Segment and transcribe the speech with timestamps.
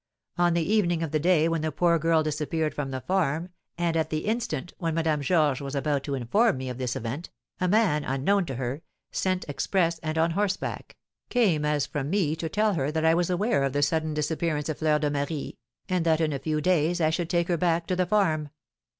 [0.35, 3.95] On the evening of the day when the poor girl disappeared from the farm, and
[3.95, 7.67] at the instant when Madame Georges was about to inform me of this event, a
[7.67, 10.95] man unknown to her, sent express and on horseback,
[11.29, 14.69] came as from me to tell her that I was aware of the sudden disappearance
[14.69, 17.85] of Fleur de Marie, and that in a few days I should take her back
[17.85, 18.49] to the farm.